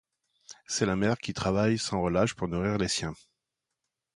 C'est 0.65 0.87
la 0.87 0.95
mère 0.95 1.19
qui 1.19 1.31
travaille 1.31 1.77
sans 1.77 2.01
relâche 2.01 2.33
pour 2.33 2.47
nourrir 2.47 2.79
les 2.79 2.87
siens. 2.87 3.13